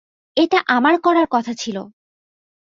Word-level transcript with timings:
এটা 0.37 0.59
আমার 0.67 0.95
করার 1.01 1.27
কথা 1.31 1.53
ছিল! 1.53 1.77